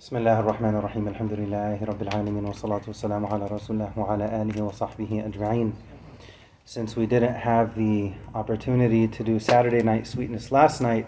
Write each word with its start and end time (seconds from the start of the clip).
بسم 0.00 0.17
الله 0.17 0.39
الرحمن 0.39 0.75
الرحيم 0.75 1.07
الحمد 1.07 1.33
لله 1.33 1.83
رب 1.85 2.01
العالمين 2.01 2.45
والصلاة 2.45 2.81
والسلام 2.87 3.25
على 3.25 3.45
رسول 3.45 3.75
الله 3.75 3.91
وعلى 3.97 4.25
آله 4.41 4.63
وصحبه 4.63 5.25
أجمعين 5.25 5.73
Since 6.65 6.95
we 6.95 7.05
didn't 7.05 7.35
have 7.35 7.75
the 7.75 8.13
opportunity 8.33 9.07
to 9.07 9.23
do 9.23 9.37
Saturday 9.37 9.83
night 9.83 10.07
sweetness 10.07 10.51
last 10.51 10.81
night, 10.81 11.05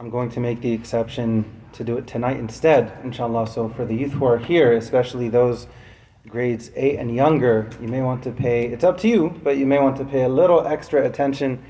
I'm 0.00 0.10
going 0.10 0.30
to 0.30 0.40
make 0.40 0.60
the 0.60 0.72
exception 0.72 1.44
to 1.72 1.84
do 1.84 1.98
it 1.98 2.06
tonight 2.06 2.38
instead, 2.38 2.92
inshallah. 3.02 3.46
So 3.48 3.68
for 3.68 3.84
the 3.84 3.94
youth 3.94 4.12
who 4.12 4.24
are 4.24 4.38
here, 4.38 4.72
especially 4.72 5.28
those 5.28 5.66
grades 6.28 6.70
8 6.76 6.98
and 6.98 7.14
younger, 7.14 7.68
you 7.80 7.88
may 7.88 8.00
want 8.00 8.22
to 8.24 8.30
pay, 8.30 8.66
it's 8.66 8.84
up 8.84 8.96
to 8.98 9.08
you, 9.08 9.34
but 9.42 9.58
you 9.58 9.66
may 9.66 9.80
want 9.80 9.96
to 9.96 10.04
pay 10.04 10.22
a 10.22 10.28
little 10.28 10.66
extra 10.66 11.04
attention 11.04 11.62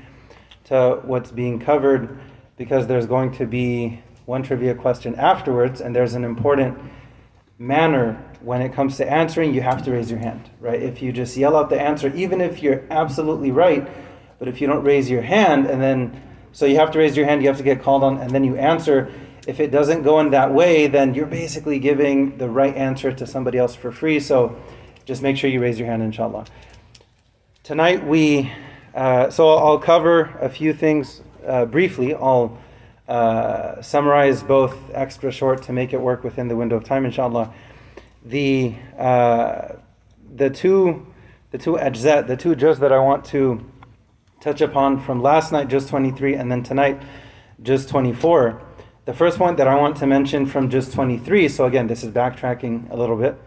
to 0.65 1.01
what's 1.03 1.31
being 1.31 1.59
covered 1.59 2.17
because 2.55 2.87
there's 2.87 3.07
going 3.07 3.31
to 3.33 3.45
be 3.45 4.01
one 4.25 4.43
trivia 4.43 4.75
question 4.75 5.15
afterwards, 5.15 5.81
and 5.81 5.95
there's 5.95 6.13
an 6.13 6.23
important 6.23 6.77
manner 7.57 8.21
when 8.41 8.61
it 8.61 8.73
comes 8.73 8.97
to 8.97 9.09
answering. 9.09 9.53
You 9.53 9.61
have 9.61 9.83
to 9.85 9.91
raise 9.91 10.09
your 10.09 10.19
hand, 10.19 10.49
right? 10.59 10.81
If 10.81 11.01
you 11.01 11.11
just 11.11 11.37
yell 11.37 11.55
out 11.55 11.69
the 11.69 11.79
answer, 11.79 12.13
even 12.15 12.41
if 12.41 12.61
you're 12.61 12.83
absolutely 12.89 13.51
right, 13.51 13.87
but 14.39 14.47
if 14.47 14.61
you 14.61 14.67
don't 14.67 14.83
raise 14.83 15.09
your 15.09 15.21
hand, 15.21 15.67
and 15.67 15.81
then 15.81 16.21
so 16.51 16.65
you 16.65 16.77
have 16.77 16.91
to 16.91 16.99
raise 16.99 17.17
your 17.17 17.25
hand, 17.25 17.41
you 17.41 17.49
have 17.49 17.57
to 17.57 17.63
get 17.63 17.81
called 17.81 18.03
on, 18.03 18.17
and 18.17 18.31
then 18.31 18.43
you 18.43 18.55
answer. 18.55 19.11
If 19.45 19.59
it 19.59 19.69
doesn't 19.69 20.01
go 20.01 20.19
in 20.21 20.31
that 20.31 20.53
way, 20.53 20.87
then 20.87 21.13
you're 21.13 21.27
basically 21.27 21.79
giving 21.79 22.37
the 22.37 22.49
right 22.49 22.75
answer 22.75 23.11
to 23.11 23.27
somebody 23.27 23.57
else 23.57 23.75
for 23.75 23.91
free. 23.91 24.19
So 24.19 24.59
just 25.05 25.21
make 25.21 25.37
sure 25.37 25.49
you 25.49 25.61
raise 25.61 25.77
your 25.77 25.87
hand, 25.87 26.01
inshallah. 26.01 26.45
Tonight 27.63 28.05
we, 28.07 28.51
uh, 28.95 29.29
so 29.29 29.49
I'll 29.49 29.77
cover 29.77 30.35
a 30.41 30.49
few 30.49 30.73
things 30.73 31.21
uh, 31.45 31.65
briefly. 31.65 32.15
I'll 32.15 32.57
uh, 33.07 33.81
summarize 33.81 34.41
both 34.43 34.75
extra 34.93 35.31
short 35.31 35.61
to 35.63 35.73
make 35.73 35.93
it 35.93 36.01
work 36.01 36.23
within 36.23 36.47
the 36.47 36.55
window 36.55 36.75
of 36.75 36.83
time, 36.83 37.05
inshallah. 37.05 37.53
The 38.23 38.75
uh, 38.97 39.75
the 40.35 40.49
two 40.49 41.05
the 41.51 41.57
two 41.57 41.73
ajzat, 41.73 42.27
the 42.27 42.35
two 42.35 42.55
juz 42.55 42.79
that 42.79 42.91
I 42.91 42.99
want 42.99 43.23
to 43.25 43.63
touch 44.41 44.61
upon 44.61 44.99
from 44.99 45.21
last 45.21 45.51
night, 45.51 45.67
juz 45.69 45.87
23, 45.87 46.35
and 46.35 46.51
then 46.51 46.63
tonight, 46.63 47.01
juz 47.61 47.85
24. 47.85 48.61
The 49.05 49.13
first 49.13 49.37
point 49.37 49.57
that 49.57 49.67
I 49.67 49.75
want 49.75 49.97
to 49.97 50.07
mention 50.07 50.45
from 50.47 50.69
juz 50.69 50.91
23, 50.91 51.47
so 51.47 51.65
again, 51.65 51.87
this 51.87 52.03
is 52.03 52.11
backtracking 52.11 52.89
a 52.91 52.95
little 52.95 53.15
bit. 53.15 53.39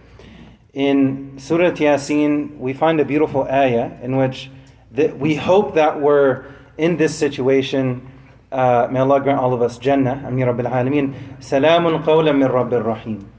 In 0.73 1.39
Surah 1.39 1.73
Yasin, 1.73 2.59
we 2.59 2.73
find 2.73 3.01
a 3.01 3.05
beautiful 3.05 3.43
ayah 3.45 3.99
in 4.03 4.17
which 4.17 4.51
the, 4.91 5.09
we 5.09 5.35
hope 5.35 5.75
that 5.75 6.01
we're 6.01 6.47
in 6.79 6.97
this 6.97 7.15
situation 7.15 8.09
uh, 8.51 8.89
may 8.91 9.01
Allah 9.01 9.21
grant 9.21 9.39
all 9.39 9.53
of 9.53 9.63
us 9.63 9.79
Jannah. 9.79 10.23
Ameen 10.27 10.47
Rabbil 10.47 10.71
Alameen. 10.71 11.39
Salamun 11.39 12.03
qawlan 12.03 12.39
min 12.39 12.49
Rabbil 12.49 12.85
Rahim. 12.85 13.31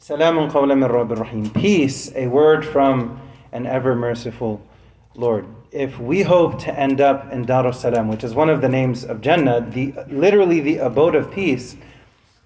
Salamun 0.00 0.50
qawlan 0.50 0.78
min 0.78 0.88
Rabbil 0.88 1.18
Rahim. 1.18 1.50
Peace, 1.50 2.12
a 2.14 2.26
word 2.26 2.64
from 2.64 3.20
an 3.52 3.66
ever 3.66 3.94
merciful 3.94 4.66
Lord. 5.14 5.46
If 5.70 5.98
we 5.98 6.22
hope 6.22 6.58
to 6.60 6.78
end 6.78 7.00
up 7.00 7.30
in 7.32 7.44
Dar 7.44 7.72
Salam, 7.72 8.08
which 8.08 8.24
is 8.24 8.34
one 8.34 8.48
of 8.48 8.60
the 8.60 8.68
names 8.68 9.04
of 9.04 9.20
Jannah, 9.20 9.60
the, 9.60 9.94
literally 10.08 10.60
the 10.60 10.78
abode 10.78 11.14
of 11.14 11.30
peace, 11.30 11.76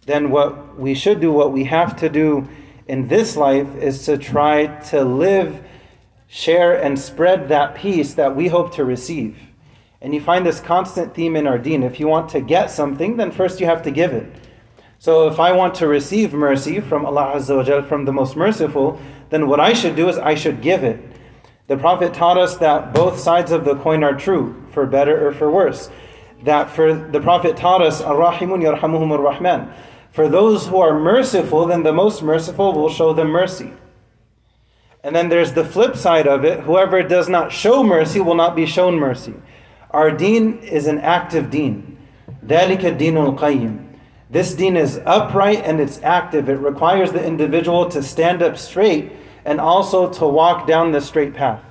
then 0.06 0.30
what 0.30 0.78
we 0.78 0.94
should 0.94 1.20
do, 1.20 1.32
what 1.32 1.52
we 1.52 1.64
have 1.64 1.96
to 1.96 2.08
do 2.08 2.48
in 2.86 3.08
this 3.08 3.36
life 3.36 3.74
is 3.76 4.04
to 4.06 4.16
try 4.16 4.66
to 4.90 5.04
live, 5.04 5.64
share, 6.28 6.72
and 6.80 6.98
spread 6.98 7.48
that 7.48 7.74
peace 7.74 8.14
that 8.14 8.36
we 8.36 8.48
hope 8.48 8.74
to 8.74 8.84
receive. 8.84 9.36
And 10.00 10.14
you 10.14 10.20
find 10.20 10.44
this 10.44 10.60
constant 10.60 11.14
theme 11.14 11.36
in 11.36 11.46
our 11.46 11.58
deen. 11.58 11.82
If 11.82 11.98
you 11.98 12.06
want 12.06 12.28
to 12.30 12.40
get 12.40 12.70
something, 12.70 13.16
then 13.16 13.30
first 13.30 13.60
you 13.60 13.66
have 13.66 13.82
to 13.82 13.90
give 13.90 14.12
it. 14.12 14.30
So 14.98 15.28
if 15.28 15.38
I 15.38 15.52
want 15.52 15.74
to 15.76 15.88
receive 15.88 16.32
mercy 16.32 16.80
from 16.80 17.04
Allah 17.04 17.34
Azza 17.36 17.56
wa 17.56 17.82
from 17.86 18.04
the 18.04 18.12
most 18.12 18.36
merciful, 18.36 19.00
then 19.30 19.46
what 19.46 19.60
I 19.60 19.72
should 19.72 19.96
do 19.96 20.08
is 20.08 20.18
I 20.18 20.34
should 20.34 20.62
give 20.62 20.84
it. 20.84 21.00
The 21.66 21.76
Prophet 21.76 22.14
taught 22.14 22.38
us 22.38 22.56
that 22.58 22.94
both 22.94 23.18
sides 23.18 23.50
of 23.50 23.64
the 23.64 23.76
coin 23.76 24.04
are 24.04 24.14
true, 24.14 24.64
for 24.70 24.86
better 24.86 25.26
or 25.26 25.32
for 25.32 25.50
worse. 25.50 25.90
That 26.44 26.70
for 26.70 26.94
the 26.94 27.20
Prophet 27.20 27.56
taught 27.56 27.82
us, 27.82 28.00
Ar-Rahimun 28.00 28.62
yarhamuhum 28.62 29.22
rahman 29.22 29.72
For 30.12 30.28
those 30.28 30.68
who 30.68 30.78
are 30.78 30.98
merciful, 30.98 31.66
then 31.66 31.82
the 31.82 31.92
most 31.92 32.22
merciful 32.22 32.72
will 32.72 32.88
show 32.88 33.12
them 33.12 33.28
mercy. 33.28 33.72
And 35.02 35.14
then 35.14 35.28
there's 35.28 35.52
the 35.52 35.64
flip 35.64 35.96
side 35.96 36.26
of 36.26 36.44
it. 36.44 36.60
Whoever 36.60 37.02
does 37.02 37.28
not 37.28 37.52
show 37.52 37.82
mercy 37.82 38.20
will 38.20 38.34
not 38.34 38.56
be 38.56 38.66
shown 38.66 38.96
mercy. 38.96 39.34
Our 39.95 40.11
deen 40.11 40.59
is 40.59 40.87
an 40.87 40.99
active 40.99 41.49
deen. 41.49 41.97
ذَلِكَ 42.45 42.79
الدِّينُ 42.79 43.37
الْقَيِّمُ 43.37 43.87
This 44.29 44.53
deen 44.53 44.77
is 44.77 45.01
upright 45.05 45.63
and 45.63 45.79
it's 45.79 46.01
active. 46.01 46.49
It 46.49 46.59
requires 46.59 47.11
the 47.11 47.23
individual 47.23 47.89
to 47.89 48.01
stand 48.01 48.41
up 48.41 48.57
straight 48.57 49.11
and 49.45 49.59
also 49.59 50.11
to 50.13 50.27
walk 50.27 50.67
down 50.67 50.91
the 50.91 51.01
straight 51.01 51.33
path. 51.33 51.63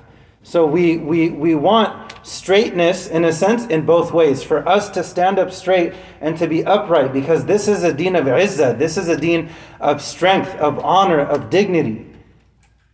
So 0.43 0.65
we, 0.65 0.97
we, 0.97 1.29
we 1.29 1.55
want 1.55 2.13
straightness 2.23 3.07
in 3.07 3.25
a 3.25 3.33
sense 3.33 3.65
in 3.67 3.85
both 3.85 4.11
ways. 4.11 4.43
For 4.43 4.67
us 4.67 4.89
to 4.89 5.03
stand 5.03 5.39
up 5.39 5.51
straight 5.51 5.93
and 6.19 6.37
to 6.37 6.47
be 6.47 6.65
upright 6.65 7.13
because 7.13 7.45
this 7.45 7.67
is 7.67 7.83
a 7.83 7.93
deen 7.93 8.15
of 8.15 8.25
izzah. 8.25 8.77
This 8.77 8.97
is 8.97 9.07
a 9.07 9.17
deen 9.17 9.49
of 9.79 10.01
strength, 10.01 10.55
of 10.55 10.79
honor, 10.79 11.19
of 11.19 11.49
dignity. 11.49 12.07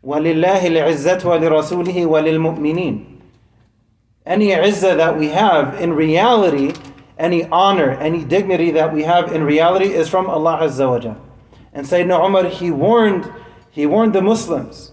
وَلِلَّهِ 0.04 0.60
الْعِزَّةُ 0.60 1.22
وَلِرَسُولِهِ 1.22 2.06
وَلِلْمُؤْمِنِينَ 2.06 3.11
any 4.25 4.49
izzah 4.49 4.97
that 4.97 5.19
we 5.19 5.29
have 5.29 5.81
in 5.81 5.93
reality, 5.93 6.75
any 7.19 7.45
honor, 7.47 7.91
any 7.93 8.25
dignity 8.25 8.71
that 8.73 8.93
we 8.93 9.03
have 9.03 9.33
in 9.33 9.45
reality 9.45 9.93
is 9.93 10.09
from 10.09 10.29
Allah 10.29 10.61
Azza 10.63 10.89
wa. 10.89 11.17
And 11.73 11.87
Sayyidina 11.87 12.25
Umar, 12.25 12.45
he 12.49 12.71
warned, 12.71 13.33
he 13.71 13.87
warned 13.87 14.13
the 14.13 14.23
Muslims, 14.23 14.93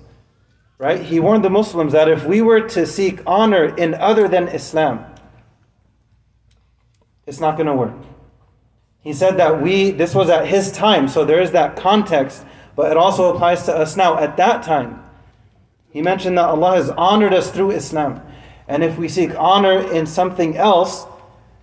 right? 0.77 1.01
He 1.01 1.19
warned 1.19 1.43
the 1.43 1.49
Muslims 1.49 1.93
that 1.93 2.07
if 2.07 2.25
we 2.25 2.41
were 2.41 2.61
to 2.69 2.85
seek 2.85 3.21
honor 3.27 3.75
in 3.75 3.93
other 3.93 4.27
than 4.27 4.47
Islam, 4.47 5.05
it's 7.27 7.39
not 7.39 7.55
going 7.57 7.67
to 7.67 7.75
work. 7.75 7.93
He 9.01 9.13
said 9.13 9.37
that 9.37 9.61
we, 9.61 9.91
this 9.91 10.13
was 10.15 10.29
at 10.29 10.47
his 10.47 10.71
time, 10.71 11.07
so 11.07 11.23
there 11.23 11.41
is 11.41 11.51
that 11.51 11.75
context, 11.75 12.43
but 12.75 12.91
it 12.91 12.97
also 12.97 13.33
applies 13.33 13.63
to 13.65 13.75
us 13.75 13.95
now. 13.95 14.17
At 14.17 14.37
that 14.37 14.63
time, 14.63 15.03
he 15.91 16.01
mentioned 16.01 16.37
that 16.37 16.49
Allah 16.49 16.75
has 16.75 16.89
honored 16.89 17.33
us 17.33 17.51
through 17.51 17.71
Islam. 17.71 18.21
And 18.69 18.83
if 18.83 18.99
we 18.99 19.09
seek 19.09 19.31
honor 19.35 19.79
in 19.79 20.05
something 20.05 20.55
else, 20.55 21.05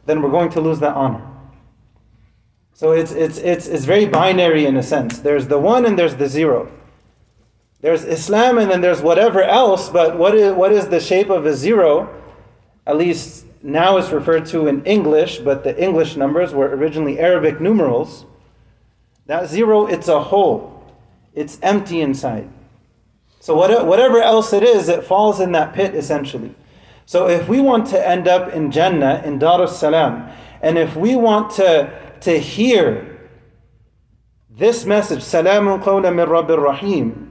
then 0.06 0.20
we're 0.20 0.30
going 0.30 0.50
to 0.50 0.60
lose 0.60 0.80
that 0.80 0.94
honor. 0.94 1.24
So 2.74 2.90
it's, 2.90 3.12
it's, 3.12 3.38
it's, 3.38 3.68
it's 3.68 3.84
very 3.84 4.06
binary 4.06 4.66
in 4.66 4.76
a 4.76 4.82
sense. 4.82 5.20
There's 5.20 5.46
the 5.46 5.58
one 5.58 5.86
and 5.86 5.96
there's 5.96 6.16
the 6.16 6.28
zero. 6.28 6.70
There's 7.80 8.04
Islam 8.04 8.58
and 8.58 8.68
then 8.70 8.80
there's 8.80 9.00
whatever 9.00 9.42
else, 9.42 9.88
but 9.88 10.18
what 10.18 10.34
is, 10.34 10.52
what 10.52 10.72
is 10.72 10.88
the 10.88 10.98
shape 10.98 11.30
of 11.30 11.46
a 11.46 11.54
zero? 11.54 12.12
At 12.86 12.96
least 12.96 13.46
now 13.62 13.96
it's 13.98 14.10
referred 14.10 14.46
to 14.46 14.66
in 14.66 14.84
English, 14.84 15.38
but 15.38 15.62
the 15.62 15.80
English 15.80 16.16
numbers 16.16 16.52
were 16.52 16.74
originally 16.74 17.20
Arabic 17.20 17.60
numerals. 17.60 18.26
That 19.26 19.48
zero, 19.48 19.86
it's 19.86 20.08
a 20.08 20.20
hole, 20.20 20.92
it's 21.34 21.58
empty 21.62 22.00
inside. 22.00 22.48
So 23.38 23.54
whatever 23.54 24.20
else 24.20 24.52
it 24.52 24.64
is, 24.64 24.88
it 24.88 25.04
falls 25.04 25.38
in 25.38 25.52
that 25.52 25.72
pit 25.72 25.94
essentially. 25.94 26.52
So 27.06 27.28
if 27.28 27.48
we 27.48 27.60
want 27.60 27.86
to 27.88 28.08
end 28.08 28.26
up 28.26 28.52
in 28.52 28.72
Jannah, 28.72 29.22
in 29.24 29.38
Dar 29.38 29.62
es 29.62 29.78
Salam, 29.78 30.28
and 30.60 30.76
if 30.76 30.96
we 30.96 31.14
want 31.14 31.52
to, 31.52 32.16
to 32.22 32.38
hear 32.40 33.30
this 34.50 34.84
message, 34.84 35.20
Salamun 35.20 35.82
qawla 35.82 36.12
min 36.14 36.26
Rabbir 36.26 36.60
Rahim, 36.60 37.30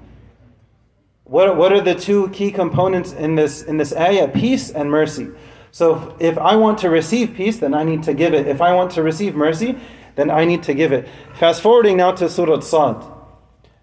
what, 1.25 1.57
what 1.57 1.73
are 1.73 1.81
the 1.81 1.93
two 1.93 2.29
key 2.29 2.51
components 2.51 3.11
in 3.11 3.35
this, 3.35 3.63
in 3.63 3.75
this 3.75 3.93
ayah? 3.93 4.29
Peace 4.29 4.69
and 4.69 4.89
mercy. 4.89 5.27
So 5.71 6.15
if, 6.19 6.37
if 6.37 6.37
I 6.37 6.55
want 6.55 6.77
to 6.79 6.89
receive 6.89 7.33
peace, 7.33 7.57
then 7.57 7.73
I 7.73 7.83
need 7.83 8.03
to 8.03 8.13
give 8.13 8.33
it. 8.33 8.47
If 8.47 8.61
I 8.61 8.73
want 8.73 8.91
to 8.91 9.03
receive 9.03 9.35
mercy, 9.35 9.77
then 10.15 10.31
I 10.31 10.45
need 10.45 10.63
to 10.63 10.73
give 10.73 10.93
it. 10.93 11.09
Fast 11.33 11.61
forwarding 11.61 11.97
now 11.97 12.13
to 12.13 12.29
Surah 12.29 12.61
Sad, 12.61 13.03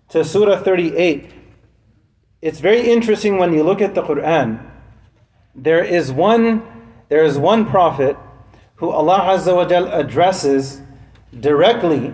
to 0.09 0.25
Surah 0.25 0.63
38. 0.63 1.31
It's 2.41 2.61
very 2.61 2.91
interesting 2.91 3.37
when 3.37 3.53
you 3.53 3.63
look 3.63 3.83
at 3.83 3.95
the 3.95 4.03
Quran 4.03 4.72
there 5.56 5.84
is 5.84 6.12
one 6.12 6.64
there 7.10 7.24
is 7.24 7.38
one 7.38 7.66
prophet 7.66 8.18
who 8.76 8.90
Allah 8.90 9.20
Azza 9.20 9.56
wa 9.56 9.66
Jal 9.66 9.88
addresses 9.88 10.82
directly 11.40 12.14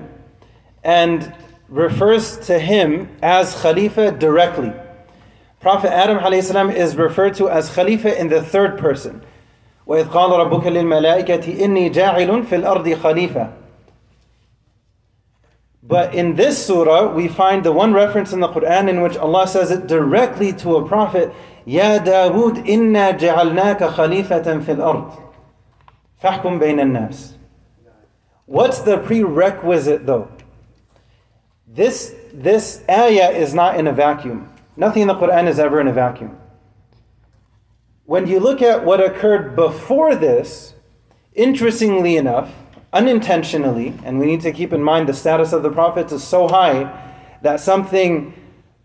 and 0.83 1.33
refers 1.67 2.37
to 2.47 2.59
him 2.59 3.09
as 3.21 3.59
Khalifa 3.61 4.11
directly. 4.11 4.71
Prophet 5.59 5.91
Adam 5.91 6.19
السلام, 6.19 6.73
is 6.75 6.95
referred 6.95 7.33
to 7.35 7.49
as 7.49 7.73
Khalifa 7.73 8.19
in 8.19 8.29
the 8.29 8.41
third 8.41 8.77
person. 8.77 9.21
وإذ 9.87 10.09
قال 10.09 10.29
ربك 10.31 10.65
للملائكة 10.67 11.65
إني 11.65 11.89
جاعل 11.89 12.45
في 12.45 12.55
الأرض 12.55 12.93
خليفة 12.93 13.53
but 15.85 16.15
in 16.15 16.35
this 16.35 16.65
surah, 16.65 17.13
we 17.13 17.27
find 17.27 17.65
the 17.65 17.73
one 17.73 17.93
reference 17.93 18.31
in 18.31 18.39
the 18.39 18.47
Quran 18.47 18.87
in 18.89 19.01
which 19.01 19.17
Allah 19.17 19.45
says 19.45 19.69
it 19.69 19.85
directly 19.85 20.53
to 20.53 20.77
a 20.77 20.87
prophet 20.87 21.33
يا 21.67 21.97
داود 21.97 22.69
إنا 22.69 23.11
جعلناك 23.11 23.83
خليفة 23.83 24.59
في 24.59 24.71
الأرض 24.71 25.11
فاحكم 26.17 26.59
بين 26.59 26.79
الناس 26.79 27.33
What's 28.45 28.79
the 28.79 28.97
prerequisite 28.97 30.05
though? 30.05 30.27
This, 31.67 32.13
this 32.33 32.83
ayah 32.89 33.31
is 33.31 33.53
not 33.53 33.79
in 33.79 33.87
a 33.87 33.93
vacuum. 33.93 34.53
Nothing 34.75 35.03
in 35.03 35.07
the 35.07 35.15
Quran 35.15 35.47
is 35.47 35.59
ever 35.59 35.79
in 35.79 35.87
a 35.87 35.93
vacuum. 35.93 36.37
When 38.05 38.27
you 38.27 38.39
look 38.39 38.61
at 38.61 38.83
what 38.83 39.01
occurred 39.01 39.55
before 39.55 40.13
this, 40.13 40.73
interestingly 41.33 42.17
enough, 42.17 42.53
unintentionally, 42.91 43.93
and 44.03 44.19
we 44.19 44.25
need 44.25 44.41
to 44.41 44.51
keep 44.51 44.73
in 44.73 44.83
mind 44.83 45.07
the 45.07 45.13
status 45.13 45.53
of 45.53 45.63
the 45.63 45.71
prophets 45.71 46.11
is 46.11 46.23
so 46.23 46.47
high 46.47 46.91
that 47.41 47.59
something, 47.59 48.33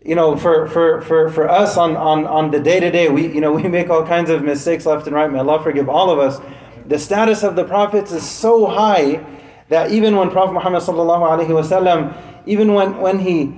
you 0.03 0.15
know, 0.15 0.37
for, 0.37 0.67
for, 0.67 1.01
for, 1.01 1.29
for 1.29 1.49
us 1.49 1.75
on, 1.75 1.97
on, 1.97 2.25
on 2.25 2.51
the 2.51 2.59
day 2.59 2.79
to 2.79 2.89
day, 2.89 3.09
we 3.09 3.27
you 3.33 3.41
know 3.41 3.51
we 3.51 3.63
make 3.63 3.89
all 3.89 4.05
kinds 4.05 4.29
of 4.29 4.43
mistakes 4.43 4.85
left 4.85 5.07
and 5.07 5.15
right. 5.15 5.29
May 5.31 5.39
Allah 5.39 5.61
forgive 5.61 5.89
all 5.89 6.09
of 6.09 6.19
us. 6.19 6.39
The 6.85 6.97
status 6.97 7.43
of 7.43 7.55
the 7.55 7.65
prophets 7.65 8.11
is 8.11 8.27
so 8.27 8.65
high 8.65 9.25
that 9.67 9.91
even 9.91 10.15
when 10.15 10.31
Prophet 10.31 10.53
Muhammad 10.53 10.81
sallallahu 10.81 11.45
alaihi 11.45 11.49
wasallam, 11.49 12.17
even 12.45 12.73
when, 12.73 12.97
when 12.97 13.19
he 13.19 13.53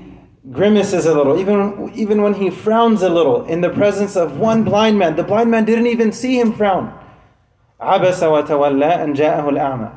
grimaces 0.52 1.06
a 1.06 1.14
little, 1.14 1.40
even, 1.40 1.92
even 1.94 2.22
when 2.22 2.34
he 2.34 2.50
frowns 2.50 3.02
a 3.04 3.10
little 3.10 3.46
in 3.46 3.62
the 3.62 3.70
presence 3.70 4.18
of 4.18 4.38
one 4.38 4.64
blind 4.64 4.98
man, 4.98 5.16
the 5.16 5.24
blind 5.24 5.50
man 5.50 5.64
didn't 5.64 5.88
even 5.88 6.12
see 6.12 6.40
him 6.40 6.54
frown. 6.54 6.98
عبس 7.80 8.24
وتولى 8.24 9.04
أن 9.04 9.14
جاءه 9.14 9.50
الأعمى 9.50 9.90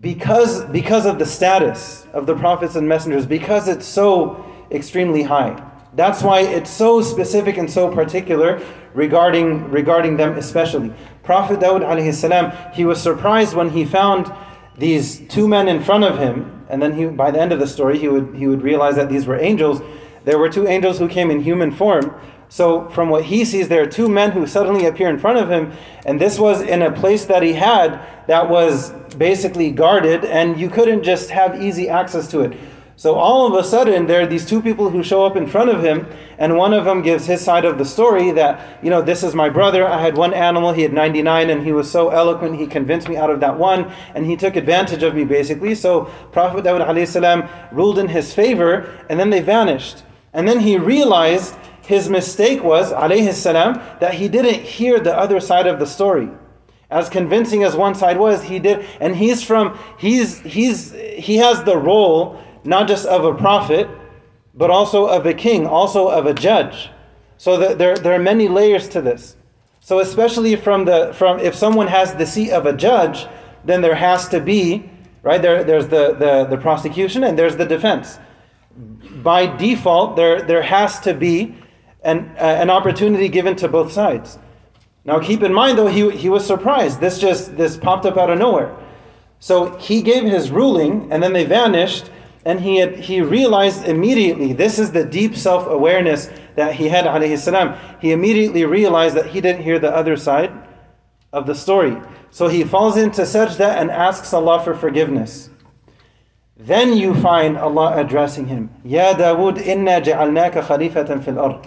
because, 0.00 0.64
because 0.66 1.06
of 1.06 1.18
the 1.18 1.26
status 1.26 2.06
of 2.12 2.26
the 2.26 2.34
prophets 2.34 2.74
and 2.76 2.88
messengers, 2.88 3.26
because 3.26 3.68
it's 3.68 3.86
so 3.86 4.44
extremely 4.70 5.22
high. 5.22 5.62
That's 5.94 6.22
why 6.22 6.40
it's 6.40 6.70
so 6.70 7.02
specific 7.02 7.56
and 7.56 7.70
so 7.70 7.92
particular 7.92 8.62
regarding, 8.94 9.70
regarding 9.70 10.16
them 10.16 10.36
especially. 10.36 10.92
Prophet 11.22 11.60
Dawud 11.60 11.82
alayhi 11.82 12.14
salam, 12.14 12.52
he 12.72 12.84
was 12.84 13.02
surprised 13.02 13.54
when 13.54 13.70
he 13.70 13.84
found 13.84 14.32
these 14.78 15.26
two 15.28 15.46
men 15.46 15.68
in 15.68 15.82
front 15.82 16.04
of 16.04 16.18
him, 16.18 16.64
and 16.70 16.80
then 16.80 16.94
he, 16.94 17.06
by 17.06 17.30
the 17.30 17.40
end 17.40 17.52
of 17.52 17.58
the 17.58 17.66
story, 17.66 17.98
he 17.98 18.08
would, 18.08 18.34
he 18.34 18.46
would 18.46 18.62
realize 18.62 18.96
that 18.96 19.08
these 19.08 19.26
were 19.26 19.38
angels. 19.38 19.82
There 20.24 20.38
were 20.38 20.48
two 20.48 20.66
angels 20.66 20.98
who 20.98 21.08
came 21.08 21.30
in 21.30 21.40
human 21.40 21.70
form. 21.70 22.14
So, 22.50 22.88
from 22.88 23.10
what 23.10 23.26
he 23.26 23.44
sees, 23.44 23.68
there 23.68 23.80
are 23.82 23.86
two 23.86 24.08
men 24.08 24.32
who 24.32 24.44
suddenly 24.44 24.84
appear 24.84 25.08
in 25.08 25.20
front 25.20 25.38
of 25.38 25.48
him, 25.48 25.72
and 26.04 26.20
this 26.20 26.36
was 26.36 26.60
in 26.60 26.82
a 26.82 26.90
place 26.90 27.24
that 27.26 27.44
he 27.44 27.52
had 27.52 28.00
that 28.26 28.50
was 28.50 28.90
basically 29.16 29.70
guarded, 29.70 30.24
and 30.24 30.58
you 30.58 30.68
couldn't 30.68 31.04
just 31.04 31.30
have 31.30 31.62
easy 31.62 31.88
access 31.88 32.26
to 32.32 32.40
it. 32.40 32.58
So 32.96 33.14
all 33.14 33.46
of 33.46 33.54
a 33.54 33.66
sudden, 33.66 34.08
there 34.08 34.20
are 34.20 34.26
these 34.26 34.44
two 34.44 34.60
people 34.60 34.90
who 34.90 35.04
show 35.04 35.24
up 35.24 35.36
in 35.36 35.46
front 35.46 35.70
of 35.70 35.82
him, 35.82 36.08
and 36.38 36.56
one 36.56 36.74
of 36.74 36.84
them 36.84 37.02
gives 37.02 37.24
his 37.24 37.40
side 37.40 37.64
of 37.64 37.78
the 37.78 37.84
story 37.84 38.32
that, 38.32 38.84
you 38.84 38.90
know, 38.90 39.00
this 39.00 39.22
is 39.22 39.32
my 39.32 39.48
brother. 39.48 39.86
I 39.86 40.02
had 40.02 40.16
one 40.16 40.34
animal, 40.34 40.72
he 40.72 40.82
had 40.82 40.92
99, 40.92 41.50
and 41.50 41.64
he 41.64 41.70
was 41.70 41.88
so 41.88 42.10
eloquent, 42.10 42.58
he 42.58 42.66
convinced 42.66 43.08
me 43.08 43.16
out 43.16 43.30
of 43.30 43.38
that 43.40 43.56
one, 43.58 43.90
and 44.14 44.26
he 44.26 44.36
took 44.36 44.56
advantage 44.56 45.04
of 45.04 45.14
me 45.14 45.24
basically. 45.24 45.76
So 45.76 46.10
Prophet 46.32 46.64
Dawud 46.64 47.72
ruled 47.72 47.98
in 48.00 48.08
his 48.08 48.34
favor, 48.34 48.92
and 49.08 49.20
then 49.20 49.30
they 49.30 49.40
vanished. 49.40 50.02
And 50.32 50.46
then 50.46 50.60
he 50.60 50.76
realized 50.76 51.54
his 51.94 52.08
mistake 52.08 52.60
was, 52.72 52.92
alayhi 52.92 53.32
salam, 53.34 53.74
that 54.00 54.14
he 54.14 54.26
didn't 54.36 54.62
hear 54.76 54.94
the 54.98 55.16
other 55.24 55.40
side 55.40 55.66
of 55.66 55.78
the 55.78 55.86
story 55.86 56.28
as 56.90 57.08
convincing 57.08 57.62
as 57.62 57.76
one 57.76 57.94
side 57.94 58.18
was 58.18 58.42
he 58.44 58.58
did 58.58 58.84
and 59.00 59.14
he's 59.16 59.44
from 59.44 59.78
he's 59.96 60.40
he's 60.40 60.92
he 61.26 61.36
has 61.36 61.62
the 61.62 61.76
role 61.76 62.42
not 62.64 62.88
just 62.88 63.06
of 63.06 63.24
a 63.24 63.34
prophet, 63.34 63.88
but 64.54 64.70
also 64.70 65.06
of 65.06 65.24
a 65.26 65.34
king, 65.34 65.66
also 65.66 66.08
of 66.08 66.26
a 66.26 66.34
judge. 66.34 66.90
So 67.38 67.74
there, 67.74 67.96
there 67.96 68.14
are 68.14 68.18
many 68.18 68.48
layers 68.48 68.88
to 68.90 69.00
this. 69.00 69.36
So 69.80 70.00
especially 70.00 70.56
from 70.56 70.84
the 70.84 71.12
from 71.14 71.38
if 71.40 71.54
someone 71.54 71.86
has 71.86 72.14
the 72.14 72.26
seat 72.26 72.50
of 72.50 72.66
a 72.66 72.72
judge, 72.72 73.26
then 73.64 73.80
there 73.80 73.94
has 73.94 74.28
to 74.28 74.40
be 74.40 74.90
right 75.22 75.40
there. 75.40 75.64
There's 75.64 75.88
the 75.88 76.14
the, 76.14 76.44
the 76.44 76.58
prosecution 76.58 77.24
and 77.24 77.38
there's 77.38 77.56
the 77.56 77.66
defense. 77.66 78.18
By 79.22 79.46
default, 79.46 80.16
there 80.16 80.42
there 80.42 80.62
has 80.62 81.00
to 81.00 81.14
be 81.14 81.54
an 82.02 82.34
uh, 82.38 82.42
an 82.42 82.70
opportunity 82.70 83.28
given 83.28 83.56
to 83.56 83.68
both 83.68 83.92
sides. 83.92 84.38
Now 85.04 85.18
keep 85.18 85.42
in 85.42 85.52
mind 85.52 85.78
though 85.78 85.86
he 85.86 86.10
he 86.10 86.28
was 86.28 86.46
surprised. 86.46 87.00
This 87.00 87.18
just 87.18 87.56
this 87.56 87.76
popped 87.76 88.06
up 88.06 88.16
out 88.16 88.30
of 88.30 88.38
nowhere. 88.38 88.76
So 89.38 89.76
he 89.78 90.02
gave 90.02 90.24
his 90.24 90.50
ruling 90.50 91.10
and 91.10 91.22
then 91.22 91.32
they 91.32 91.44
vanished 91.44 92.10
and 92.44 92.60
he, 92.60 92.78
had, 92.78 92.96
he 92.96 93.20
realized 93.20 93.84
immediately, 93.84 94.52
this 94.54 94.78
is 94.78 94.92
the 94.92 95.04
deep 95.04 95.36
self 95.36 95.66
awareness 95.66 96.30
that 96.56 96.74
he 96.74 96.88
had, 96.88 97.04
salam. 97.38 97.78
He 98.00 98.12
immediately 98.12 98.64
realized 98.64 99.16
that 99.16 99.26
he 99.26 99.40
didn't 99.40 99.62
hear 99.62 99.78
the 99.78 99.94
other 99.94 100.16
side 100.16 100.52
of 101.32 101.46
the 101.46 101.54
story. 101.54 102.00
So 102.30 102.48
he 102.48 102.64
falls 102.64 102.96
into 102.96 103.22
sajda 103.22 103.76
and 103.76 103.90
asks 103.90 104.32
Allah 104.32 104.62
for 104.62 104.74
forgiveness. 104.74 105.50
Then 106.56 106.96
you 106.96 107.14
find 107.14 107.56
Allah 107.56 107.94
addressing 107.96 108.46
him, 108.46 108.70
Ya 108.84 109.14
Dawood, 109.14 109.58
inna 109.58 110.00
ja'alnaka 110.00 110.62
khalifatan 110.62 111.24
fil 111.24 111.38
ard. 111.38 111.66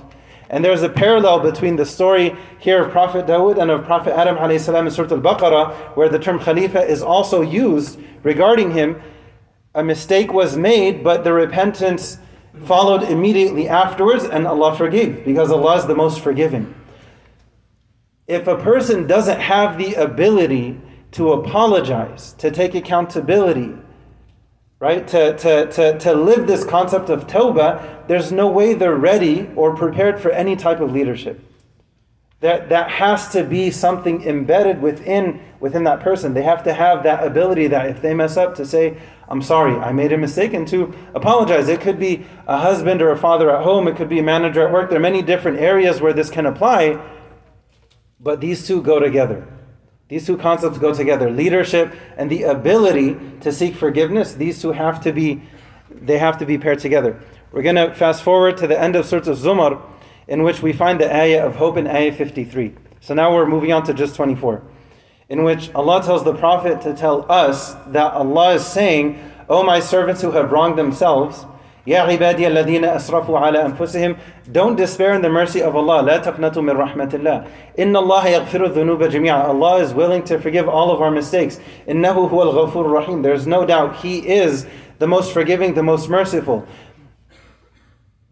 And 0.54 0.64
there's 0.64 0.84
a 0.84 0.90
parallel 0.90 1.40
between 1.40 1.78
the 1.78 1.86
story 1.86 2.36
here 2.60 2.84
of 2.84 2.92
Prophet 2.92 3.26
Dawood 3.26 3.60
and 3.60 3.72
of 3.72 3.86
Prophet 3.86 4.16
Adam 4.16 4.38
salam 4.60 4.86
in 4.86 4.92
Surah 4.92 5.16
Al-Baqarah, 5.16 5.98
where 5.98 6.10
the 6.10 6.20
term 6.20 6.38
Khalifa 6.40 6.80
is 6.80 7.02
also 7.02 7.42
used 7.42 8.00
regarding 8.22 8.70
him 8.70 9.02
a 9.74 9.84
mistake 9.84 10.32
was 10.32 10.56
made, 10.56 11.04
but 11.04 11.24
the 11.24 11.34
repentance 11.34 12.20
followed 12.66 13.02
immediately 13.02 13.68
afterwards, 13.68 14.26
and 14.26 14.46
Allah 14.46 14.76
forgave 14.76 15.26
because 15.26 15.52
Allah 15.52 15.78
is 15.78 15.88
the 15.88 15.96
most 15.96 16.20
forgiving. 16.22 16.76
If 18.28 18.46
a 18.46 18.56
person 18.56 19.08
doesn't 19.08 19.40
have 19.40 19.80
the 19.80 19.96
ability 19.96 20.80
to 21.14 21.32
apologize, 21.34 22.34
to 22.34 22.52
take 22.52 22.76
accountability, 22.76 23.74
right, 24.84 25.08
to, 25.08 25.38
to, 25.38 25.72
to, 25.72 25.98
to 25.98 26.14
live 26.14 26.46
this 26.46 26.66
concept 26.66 27.10
of 27.10 27.26
tawbah, 27.26 28.06
there's 28.08 28.34
no 28.34 28.50
way 28.50 28.74
they're 28.74 28.98
ready 28.98 29.50
or 29.56 29.74
prepared 29.78 30.20
for 30.20 30.30
any 30.32 30.58
type 30.58 30.82
of 30.82 30.92
leadership. 30.92 31.40
That, 32.42 32.68
that 32.68 32.92
has 32.92 33.30
to 33.30 33.46
be 33.46 33.72
something 33.72 34.24
embedded 34.24 34.82
within, 34.82 35.40
within 35.62 35.86
that 35.86 36.02
person. 36.02 36.34
They 36.34 36.44
have 36.44 36.64
to 36.66 36.74
have 36.74 37.04
that 37.04 37.26
ability 37.26 37.68
that 37.68 37.86
if 37.86 38.02
they 38.02 38.14
mess 38.14 38.36
up, 38.36 38.56
to 38.56 38.66
say, 38.66 38.98
I'm 39.30 39.42
sorry, 39.42 39.78
I 39.78 39.94
made 39.94 40.12
a 40.12 40.18
mistake, 40.18 40.54
and 40.54 40.68
to 40.68 40.94
apologize. 41.16 41.70
It 41.70 41.80
could 41.80 41.98
be 41.98 42.26
a 42.46 42.58
husband 42.58 43.02
or 43.02 43.12
a 43.12 43.18
father 43.18 43.50
at 43.56 43.64
home, 43.64 43.88
it 43.88 43.96
could 43.96 44.10
be 44.10 44.20
a 44.20 44.24
manager 44.24 44.68
at 44.68 44.74
work. 44.74 44.90
There 44.90 45.00
are 45.00 45.02
many 45.02 45.22
different 45.22 45.60
areas 45.60 46.02
where 46.02 46.12
this 46.12 46.30
can 46.30 46.46
apply, 46.46 47.02
but 48.20 48.42
these 48.42 48.68
two 48.68 48.82
go 48.82 49.00
together. 49.00 49.48
These 50.14 50.28
two 50.28 50.38
concepts 50.38 50.78
go 50.78 50.94
together. 50.94 51.32
Leadership 51.32 51.92
and 52.18 52.30
the 52.30 52.44
ability 52.44 53.18
to 53.42 53.52
seek 53.52 53.74
forgiveness, 53.74 54.36
these 54.36 54.62
two 54.62 54.72
have 54.72 55.02
to 55.02 55.12
be 55.12 55.42
they 55.90 56.20
have 56.20 56.38
to 56.38 56.46
be 56.46 56.60
paired 56.60 56.78
together. 56.78 57.20
We're 57.52 57.64
going 57.64 57.78
to 57.78 57.96
fast 57.96 58.22
forward 58.22 58.58
to 58.58 58.68
the 58.68 58.80
end 58.80 58.96
of 58.96 59.08
Surah 59.08 59.22
Zumar, 59.22 59.82
in 60.28 60.44
which 60.44 60.62
we 60.62 60.72
find 60.72 61.02
the 61.02 61.12
ayah 61.12 61.44
of 61.44 61.56
hope 61.56 61.78
in 61.78 61.88
ayah 61.88 62.12
53. 62.12 62.76
So 63.02 63.16
now 63.16 63.34
we're 63.34 63.48
moving 63.48 63.74
on 63.74 63.86
to 63.86 63.94
juz 63.96 64.16
24 64.16 64.62
in 65.30 65.44
which 65.44 65.74
Allah 65.74 66.04
tells 66.04 66.24
the 66.24 66.36
Prophet 66.36 66.80
to 66.82 66.94
tell 66.94 67.26
us 67.32 67.74
that 67.88 68.14
Allah 68.14 68.54
is 68.54 68.68
saying, 68.68 69.18
O 69.50 69.64
my 69.64 69.80
servants 69.80 70.22
who 70.22 70.30
have 70.30 70.52
wronged 70.52 70.78
themselves, 70.78 71.44
Ya 71.87 72.05
عبادي 72.05 72.47
الذين 72.47 72.85
أسرفوا 72.85 73.39
على 73.39 73.65
أنفسهم 73.65 74.17
Don't 74.53 74.77
despair 74.77 75.15
in 75.15 75.23
the 75.23 75.31
mercy 75.31 75.63
of 75.63 75.75
Allah 75.75 76.03
لا 76.03 76.19
تقنطوا 76.19 76.63
من 76.63 76.77
رحمة 76.77 77.15
الله 77.15 77.47
إن 77.79 77.97
الله 77.97 78.27
يغفر 78.27 78.65
الذنوب 78.65 79.05
جميعا 79.05 79.49
Allah 79.49 79.79
is 79.79 79.95
willing 79.95 80.23
to 80.25 80.39
forgive 80.39 80.69
all 80.69 80.91
of 80.91 81.01
our 81.01 81.11
mistakes 81.11 81.59
إنه 81.89 82.13
هو 82.29 82.43
الغفور 82.43 82.87
الرحيم 82.87 83.23
There's 83.23 83.47
no 83.47 83.65
doubt 83.65 83.97
He 83.97 84.19
is 84.19 84.67
the 84.99 85.07
most 85.07 85.33
forgiving, 85.33 85.73
the 85.73 85.83
most 85.83 86.11
merciful 86.11 86.67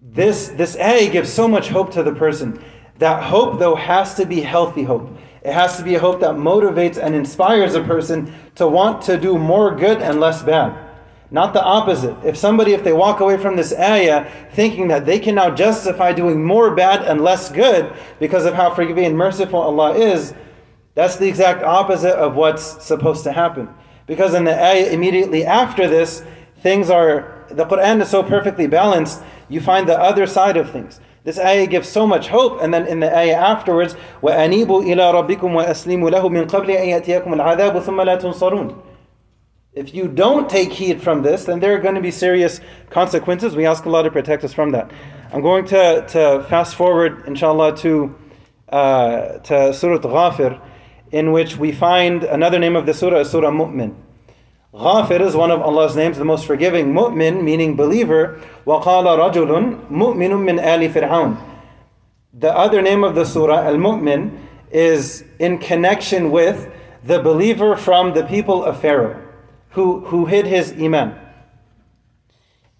This, 0.02 0.49
this 0.49 0.76
ayah 0.78 1.09
gives 1.11 1.33
so 1.33 1.49
much 1.49 1.69
hope 1.69 1.93
to 1.93 2.02
the 2.02 2.14
person 2.14 2.62
That 2.99 3.23
hope 3.23 3.59
though 3.59 3.76
has 3.76 4.14
to 4.16 4.26
be 4.26 4.43
healthy 4.43 4.83
hope 4.83 5.16
it 5.47 5.52
has 5.52 5.76
to 5.76 5.85
be 5.85 5.95
a 5.95 6.00
hope 6.00 6.19
that 6.23 6.35
motivates 6.35 6.99
and 7.00 7.14
inspires 7.14 7.76
a 7.76 7.81
person 7.81 8.35
to 8.57 8.66
want 8.66 9.00
to 9.02 9.16
do 9.16 9.38
more 9.38 9.76
good 9.76 10.02
and 10.02 10.19
less 10.19 10.43
bad. 10.43 10.76
Not 11.31 11.52
the 11.55 11.62
opposite. 11.62 12.16
If 12.25 12.37
somebody, 12.37 12.73
if 12.73 12.85
they 12.85 12.93
walk 12.93 13.21
away 13.21 13.37
from 13.37 13.57
this 13.57 13.75
ayah 13.75 14.31
thinking 14.52 14.88
that 14.88 15.07
they 15.07 15.19
can 15.19 15.35
now 15.35 15.50
justify 15.50 16.12
doing 16.12 16.45
more 16.45 16.75
bad 16.75 17.02
and 17.02 17.21
less 17.21 17.50
good 17.50 17.93
because 18.21 18.45
of 18.45 18.55
how 18.55 18.73
forgiving 18.73 19.05
and 19.05 19.19
merciful 19.19 19.61
Allah 19.61 19.95
is, 19.95 20.35
that's 20.95 21.16
the 21.16 21.28
exact 21.28 21.62
opposite 21.64 22.14
of 22.14 22.37
what's 22.37 22.85
supposed 22.85 23.25
to 23.25 23.33
happen. 23.33 23.69
Because 24.07 24.35
in 24.35 24.45
the 24.45 24.55
ayah 24.55 24.87
immediately 24.87 25.45
after 25.45 25.88
this, 25.88 26.23
things 26.61 26.90
are, 26.90 27.45
the 27.50 27.64
Quran 27.64 28.00
is 28.00 28.09
so 28.09 28.23
perfectly 28.23 28.69
balanced, 28.69 29.21
you 29.49 29.61
find 29.61 29.88
the 29.88 29.99
other 29.99 30.26
side 30.26 30.57
of 30.57 30.71
things. 30.71 31.00
This 31.25 31.40
ayah 31.40 31.66
gives 31.66 31.88
so 31.88 32.07
much 32.07 32.28
hope, 32.28 32.62
and 32.62 32.73
then 32.73 32.87
in 32.87 33.00
the 33.00 33.14
ayah 33.14 33.35
afterwards, 33.35 33.97
وَأَنِيبُوا 34.23 34.85
إِلَىٰ 34.85 35.12
رَبِّكُمْ 35.28 35.40
وَأَسْلِمُوا 35.40 36.11
لَهُ 36.12 36.31
مِنْ 36.31 36.47
قَبْلِ 36.49 36.71
أَن 36.71 36.88
يَأْتِيَكُمُ 36.88 37.35
الْعَذَابُ 37.35 37.83
ثُمَّ 37.83 38.00
لَا 38.00 38.16
تُنصَرُونَ 38.16 38.89
If 39.76 39.95
you 39.95 40.09
don't 40.09 40.49
take 40.49 40.73
heed 40.73 41.02
from 41.02 41.21
this, 41.21 41.45
then 41.45 41.61
there 41.61 41.75
are 41.75 41.78
going 41.78 41.97
to 41.97 42.00
be 42.00 42.11
serious 42.11 42.62
consequences. 42.88 43.55
We 43.55 43.66
ask 43.66 43.87
Allah 43.87 44.05
to 44.05 44.11
protect 44.11 44.43
us 44.43 44.55
from 44.55 44.71
that. 44.71 44.90
I'm 45.31 45.43
going 45.43 45.66
to, 45.66 46.07
to 46.09 46.47
fast 46.49 46.76
forward, 46.76 47.25
inshallah, 47.26 47.76
to, 47.78 48.16
uh, 48.71 49.37
to 49.40 49.75
Surah 49.75 49.99
Ghafir, 49.99 50.59
in 51.12 51.31
which 51.31 51.59
we 51.59 51.73
find 51.73 52.25
another 52.25 52.59
name 52.59 52.75
of 52.75 52.87
the 52.87 52.95
surah 52.95 53.19
is 53.19 53.28
Surah 53.28 53.50
Mu'min. 53.50 53.95
Ghafir 54.73 55.21
is 55.21 55.37
one 55.37 55.50
of 55.50 55.61
Allah's 55.61 55.95
names, 55.95 56.16
the 56.16 56.25
most 56.25 56.47
forgiving. 56.47 56.95
Mu'min, 56.95 57.43
meaning 57.43 57.76
believer. 57.76 58.40
وَقَالَ 58.66 59.05
رَجُلٌ 59.05 59.90
مُؤْمِنٌ 59.90 60.31
مِّنْ 60.31 60.59
آلِ 60.59 60.90
فِرْعَوْنَ 60.90 61.38
The 62.33 62.57
other 62.57 62.81
name 62.81 63.05
of 63.05 63.14
the 63.14 63.26
surah, 63.26 63.66
Al-Mu'min, 63.66 64.38
is 64.71 65.23
in 65.38 65.59
connection 65.59 66.31
with 66.31 66.73
the 67.05 67.21
believer 67.21 67.76
from 67.76 68.14
the 68.14 68.25
people 68.25 68.64
of 68.64 68.81
Pharaoh 68.81 69.23
who, 69.71 70.00
who 70.07 70.26
hid 70.26 70.47
his 70.47 70.73
iman. 70.73 71.19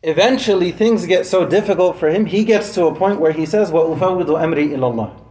Eventually, 0.03 0.71
things 0.73 1.07
get 1.07 1.27
so 1.27 1.47
difficult 1.47 1.99
for 1.99 2.09
him, 2.09 2.27
he 2.27 2.45
gets 2.45 2.75
to 2.75 2.87
a 2.87 2.95
point 2.95 3.21
where 3.21 3.33
he 3.33 3.45
says, 3.45 3.71
وَأُفَوِّضُ 3.71 4.27
أَمْرِي 4.27 4.69
إِلَى 4.69 4.79
اللَّهِ 4.79 5.27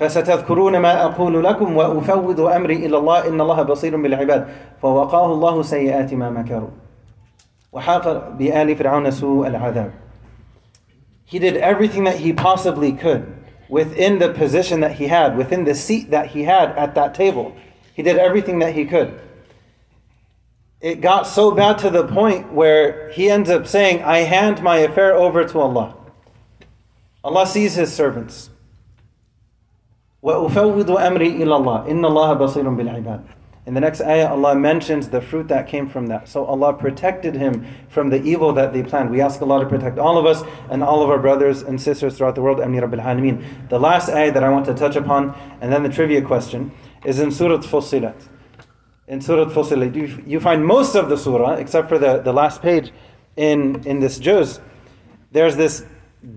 فستذكرون 0.00 0.78
ما 0.78 1.04
أقول 1.04 1.44
لكم 1.44 1.76
وأفوض 1.76 2.40
أمري 2.40 2.76
إلى 2.76 2.96
الله 2.96 3.28
إن 3.28 3.40
الله 3.40 3.62
بصير 3.62 3.96
بالعباد 3.96 4.48
فوقاه 4.82 5.32
الله 5.32 5.62
سيئات 5.62 6.14
ما 6.14 6.30
مكروا 6.30 6.70
وحاق 7.72 8.28
بآل 8.28 8.76
فرعون 8.76 9.10
سوء 9.10 9.46
العذاب 9.46 9.92
He 11.24 11.38
did 11.38 11.56
everything 11.56 12.04
that 12.04 12.16
he 12.16 12.32
possibly 12.32 12.92
could 12.92 13.32
within 13.68 14.18
the 14.18 14.28
position 14.34 14.80
that 14.80 14.92
he 14.92 15.06
had, 15.06 15.34
within 15.34 15.64
the 15.64 15.74
seat 15.74 16.10
that 16.10 16.26
he 16.26 16.42
had 16.42 16.76
at 16.76 16.94
that 16.94 17.14
table. 17.14 17.56
He 17.94 18.02
did 18.02 18.18
everything 18.18 18.58
that 18.58 18.74
he 18.74 18.84
could. 18.84 19.18
It 20.82 21.00
got 21.00 21.28
so 21.28 21.52
bad 21.52 21.78
to 21.78 21.90
the 21.90 22.06
point 22.06 22.52
where 22.52 23.08
he 23.10 23.30
ends 23.30 23.48
up 23.48 23.68
saying, 23.68 24.02
I 24.02 24.18
hand 24.18 24.62
my 24.62 24.78
affair 24.78 25.14
over 25.14 25.44
to 25.44 25.60
Allah. 25.60 25.96
Allah 27.22 27.46
sees 27.46 27.74
his 27.74 27.92
servants. 27.92 28.50
وَأُفَوِّضُ 30.24 30.86
أَمْرِي 30.86 31.36
إِلَى 31.36 31.44
اللَّهِ 31.44 31.88
إِنَّ 31.88 32.00
اللَّهَ 32.00 32.36
بَصِيرٌ 32.36 32.64
بِالْعِبَادِ 32.64 33.24
In 33.66 33.74
the 33.74 33.80
next 33.80 34.00
ayah, 34.00 34.30
Allah 34.30 34.56
mentions 34.56 35.08
the 35.08 35.20
fruit 35.20 35.46
that 35.48 35.68
came 35.68 35.88
from 35.88 36.08
that. 36.08 36.28
So 36.28 36.44
Allah 36.44 36.72
protected 36.72 37.36
him 37.36 37.64
from 37.88 38.10
the 38.10 38.20
evil 38.20 38.52
that 38.54 38.72
they 38.72 38.82
planned. 38.82 39.10
We 39.10 39.20
ask 39.20 39.40
Allah 39.40 39.60
to 39.60 39.68
protect 39.68 40.00
all 40.00 40.18
of 40.18 40.26
us 40.26 40.42
and 40.68 40.82
all 40.82 41.00
of 41.00 41.10
our 41.10 41.18
brothers 41.18 41.62
and 41.62 41.80
sisters 41.80 42.18
throughout 42.18 42.34
the 42.34 42.42
world. 42.42 42.58
Amni 42.58 42.80
Rabbil 42.80 43.02
Alameen. 43.02 43.68
The 43.68 43.78
last 43.78 44.08
ayah 44.08 44.32
that 44.32 44.42
I 44.42 44.48
want 44.48 44.66
to 44.66 44.74
touch 44.74 44.96
upon, 44.96 45.36
and 45.60 45.72
then 45.72 45.84
the 45.84 45.88
trivia 45.88 46.22
question, 46.22 46.72
is 47.04 47.20
in 47.20 47.30
Surah 47.30 47.58
Fussilat. 47.58 48.28
In 49.08 49.20
Surah 49.20 49.46
Fussilat, 49.46 49.94
you, 49.94 50.22
you 50.26 50.40
find 50.40 50.64
most 50.64 50.94
of 50.94 51.08
the 51.08 51.16
surah, 51.16 51.54
except 51.54 51.88
for 51.88 51.98
the, 51.98 52.18
the 52.18 52.32
last 52.32 52.62
page 52.62 52.92
in, 53.36 53.82
in 53.86 54.00
this 54.00 54.18
juz. 54.18 54.60
There's 55.32 55.56
this 55.56 55.84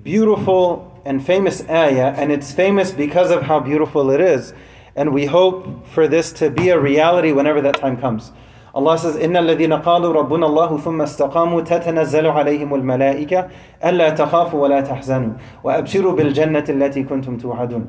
beautiful 0.03 1.01
and 1.05 1.24
famous 1.25 1.62
ayah, 1.69 2.13
and 2.17 2.31
it's 2.31 2.51
famous 2.51 2.91
because 2.91 3.29
of 3.29 3.43
how 3.43 3.60
beautiful 3.60 4.10
it 4.10 4.19
is. 4.19 4.53
And 4.95 5.13
we 5.13 5.25
hope 5.25 5.88
for 5.88 6.07
this 6.07 6.31
to 6.34 6.50
be 6.50 6.69
a 6.69 6.79
reality 6.79 7.31
whenever 7.31 7.62
that 7.62 7.75
time 7.77 7.98
comes. 7.98 8.31
Allah 8.74 8.98
says, 8.98 9.15
إن 9.15 9.38
الذين 9.38 9.81
قالوا 9.84 10.13
ربنا 10.13 10.45
الله 10.45 10.77
ثم 10.81 11.01
استقاموا 11.01 11.62
تتنزل 11.62 12.27
عليهم 12.27 12.75
الملائكة 12.75 13.50
ألا 13.86 14.10
تخافوا 14.10 14.60
ولا 14.60 14.81
تحزنوا 14.81 15.34
وأبشروا 15.63 16.13
بالجنة 16.13 16.65
التي 16.69 17.03
كنتم 17.03 17.38
توعدون. 17.38 17.88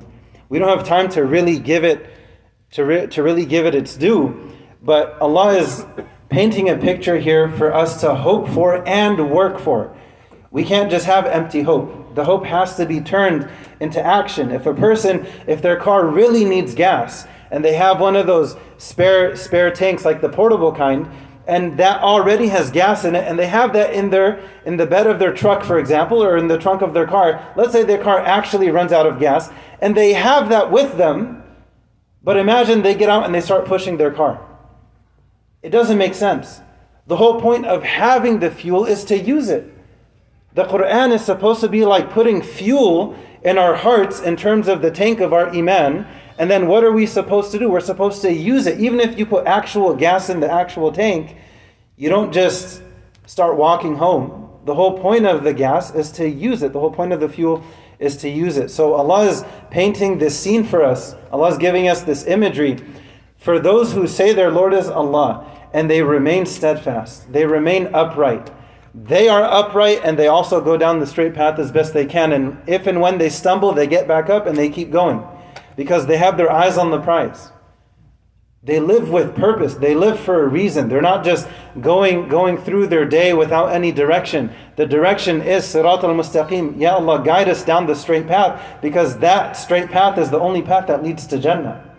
We 0.48 0.60
don't 0.60 0.68
have 0.68 0.86
time 0.86 1.08
to 1.10 1.24
really 1.24 1.58
give 1.58 1.82
it 1.82 2.06
to, 2.72 2.84
re- 2.84 3.06
to 3.08 3.22
really 3.22 3.44
give 3.44 3.66
it 3.66 3.74
its 3.74 3.96
due, 3.96 4.52
but 4.81 5.19
Allah 5.21 5.57
is 5.57 5.85
painting 6.29 6.69
a 6.69 6.77
picture 6.77 7.17
here 7.17 7.51
for 7.51 7.73
us 7.73 8.01
to 8.01 8.15
hope 8.15 8.49
for 8.49 8.87
and 8.87 9.29
work 9.29 9.59
for. 9.59 9.95
We 10.49 10.63
can't 10.63 10.89
just 10.89 11.05
have 11.05 11.25
empty 11.25 11.61
hope. 11.61 12.15
The 12.15 12.25
hope 12.25 12.45
has 12.45 12.75
to 12.77 12.85
be 12.85 12.99
turned 12.99 13.49
into 13.79 14.03
action. 14.03 14.51
If 14.51 14.65
a 14.65 14.73
person, 14.73 15.25
if 15.47 15.61
their 15.61 15.77
car 15.77 16.05
really 16.07 16.45
needs 16.45 16.73
gas, 16.73 17.27
and 17.51 17.63
they 17.63 17.73
have 17.73 17.99
one 17.99 18.15
of 18.15 18.27
those 18.27 18.55
spare 18.77 19.35
spare 19.35 19.71
tanks 19.71 20.03
like 20.03 20.21
the 20.21 20.29
portable 20.29 20.73
kind, 20.73 21.09
and 21.47 21.77
that 21.77 22.01
already 22.01 22.47
has 22.47 22.71
gas 22.71 23.05
in 23.05 23.15
it, 23.15 23.27
and 23.27 23.37
they 23.37 23.47
have 23.47 23.73
that 23.73 23.93
in 23.93 24.09
their 24.09 24.41
in 24.65 24.77
the 24.77 24.85
bed 24.85 25.07
of 25.07 25.19
their 25.19 25.33
truck, 25.33 25.63
for 25.63 25.79
example, 25.79 26.23
or 26.23 26.37
in 26.37 26.47
the 26.47 26.57
trunk 26.57 26.81
of 26.81 26.93
their 26.93 27.07
car. 27.07 27.53
Let's 27.55 27.71
say 27.71 27.83
their 27.83 28.01
car 28.01 28.19
actually 28.19 28.69
runs 28.71 28.91
out 28.91 29.05
of 29.05 29.19
gas, 29.19 29.49
and 29.79 29.95
they 29.95 30.13
have 30.13 30.49
that 30.49 30.71
with 30.71 30.97
them. 30.97 31.43
But 32.23 32.37
imagine 32.37 32.81
they 32.81 32.95
get 32.95 33.09
out 33.09 33.25
and 33.25 33.33
they 33.33 33.41
start 33.41 33.65
pushing 33.65 33.97
their 33.97 34.11
car. 34.11 34.50
It 35.63 35.69
doesn't 35.69 35.97
make 35.97 36.15
sense. 36.15 36.61
The 37.07 37.17
whole 37.17 37.41
point 37.41 37.65
of 37.65 37.83
having 37.83 38.39
the 38.39 38.51
fuel 38.51 38.85
is 38.85 39.03
to 39.05 39.17
use 39.17 39.49
it. 39.49 39.71
The 40.53 40.65
Quran 40.65 41.13
is 41.13 41.23
supposed 41.23 41.61
to 41.61 41.69
be 41.69 41.85
like 41.85 42.11
putting 42.11 42.41
fuel 42.41 43.15
in 43.43 43.57
our 43.57 43.75
hearts 43.75 44.19
in 44.19 44.35
terms 44.35 44.67
of 44.67 44.81
the 44.81 44.91
tank 44.91 45.19
of 45.19 45.33
our 45.33 45.49
Iman. 45.49 46.05
And 46.37 46.49
then 46.49 46.67
what 46.67 46.83
are 46.83 46.91
we 46.91 47.05
supposed 47.05 47.51
to 47.51 47.59
do? 47.59 47.69
We're 47.69 47.79
supposed 47.79 48.21
to 48.23 48.31
use 48.31 48.65
it. 48.65 48.79
Even 48.79 48.99
if 48.99 49.17
you 49.17 49.25
put 49.25 49.45
actual 49.45 49.95
gas 49.95 50.29
in 50.29 50.39
the 50.39 50.51
actual 50.51 50.91
tank, 50.91 51.35
you 51.95 52.09
don't 52.09 52.33
just 52.33 52.81
start 53.25 53.55
walking 53.55 53.95
home. 53.95 54.49
The 54.65 54.75
whole 54.75 54.99
point 54.99 55.25
of 55.25 55.43
the 55.43 55.53
gas 55.53 55.93
is 55.93 56.11
to 56.13 56.27
use 56.27 56.63
it. 56.63 56.73
The 56.73 56.79
whole 56.79 56.91
point 56.91 57.13
of 57.13 57.19
the 57.19 57.29
fuel 57.29 57.63
is 57.99 58.17
to 58.17 58.29
use 58.29 58.57
it. 58.57 58.69
So 58.71 58.93
Allah 58.93 59.25
is 59.27 59.45
painting 59.69 60.17
this 60.17 60.37
scene 60.37 60.63
for 60.63 60.83
us. 60.83 61.15
Allah 61.31 61.49
is 61.49 61.57
giving 61.57 61.87
us 61.87 62.01
this 62.01 62.25
imagery. 62.25 62.77
For 63.37 63.59
those 63.59 63.93
who 63.93 64.07
say 64.07 64.33
their 64.33 64.51
Lord 64.51 64.73
is 64.73 64.87
Allah 64.87 65.50
and 65.73 65.89
they 65.89 66.01
remain 66.01 66.45
steadfast, 66.45 67.31
they 67.31 67.45
remain 67.45 67.87
upright 67.93 68.51
they 68.93 69.29
are 69.29 69.43
upright 69.43 70.01
and 70.03 70.19
they 70.19 70.27
also 70.27 70.59
go 70.59 70.75
down 70.75 70.99
the 70.99 71.07
straight 71.07 71.33
path 71.33 71.57
as 71.59 71.71
best 71.71 71.93
they 71.93 72.05
can. 72.05 72.33
And 72.33 72.57
if 72.67 72.87
and 72.87 72.99
when 72.99 73.17
they 73.17 73.29
stumble, 73.29 73.73
they 73.73 73.87
get 73.87 74.07
back 74.07 74.29
up 74.29 74.45
and 74.45 74.57
they 74.57 74.69
keep 74.69 74.91
going 74.91 75.25
because 75.77 76.07
they 76.07 76.17
have 76.17 76.37
their 76.37 76.51
eyes 76.51 76.77
on 76.77 76.91
the 76.91 76.99
prize. 76.99 77.51
They 78.63 78.79
live 78.79 79.09
with 79.09 79.35
purpose. 79.35 79.73
They 79.75 79.95
live 79.95 80.19
for 80.19 80.43
a 80.43 80.47
reason. 80.47 80.87
They're 80.87 81.01
not 81.01 81.23
just 81.23 81.47
going, 81.79 82.27
going 82.27 82.57
through 82.57 82.87
their 82.87 83.05
day 83.05 83.33
without 83.33 83.71
any 83.71 83.91
direction. 83.91 84.53
The 84.75 84.85
direction 84.85 85.41
is 85.41 85.63
Sirat 85.63 86.03
al 86.03 86.13
Mustaqim. 86.13 86.79
Ya 86.79 86.95
Allah, 86.95 87.23
guide 87.25 87.49
us 87.49 87.65
down 87.65 87.87
the 87.87 87.95
straight 87.95 88.27
path 88.27 88.79
because 88.81 89.17
that 89.19 89.53
straight 89.53 89.89
path 89.89 90.19
is 90.19 90.29
the 90.29 90.39
only 90.39 90.61
path 90.61 90.85
that 90.87 91.01
leads 91.01 91.25
to 91.27 91.39
Jannah. 91.39 91.90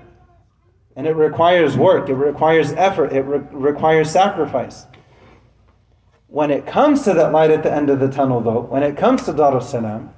And 0.94 1.06
it 1.06 1.16
requires 1.16 1.76
work, 1.76 2.08
it 2.08 2.14
requires 2.14 2.72
effort, 2.72 3.12
it 3.12 3.22
re- 3.22 3.40
requires 3.50 4.10
sacrifice. 4.10 4.86
When 6.26 6.50
it 6.50 6.66
comes 6.66 7.02
to 7.02 7.14
that 7.14 7.32
light 7.32 7.50
at 7.50 7.62
the 7.62 7.72
end 7.72 7.90
of 7.90 8.00
the 8.00 8.08
tunnel, 8.08 8.40
though, 8.40 8.60
when 8.60 8.82
it 8.82 8.96
comes 8.96 9.24
to 9.24 9.32
Dar 9.32 9.60
salam 9.60 10.14